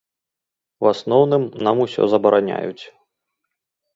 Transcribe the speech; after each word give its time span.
У 0.85 0.87
асноўным 0.93 1.43
нам 1.67 1.83
усё 1.85 2.01
забараняюць. 2.13 2.83